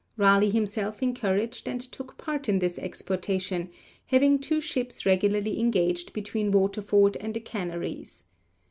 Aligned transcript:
Raleigh 0.17 0.49
himself 0.49 1.03
encouraged 1.03 1.67
and 1.67 1.79
took 1.79 2.17
part 2.17 2.49
in 2.49 2.57
this 2.57 2.79
exportation, 2.79 3.69
having 4.07 4.39
two 4.39 4.59
ships 4.59 5.05
regularly 5.05 5.59
engaged 5.59 6.11
between 6.11 6.49
Waterford 6.51 7.17
and 7.17 7.35
the 7.35 7.39
Canaries. 7.39 8.23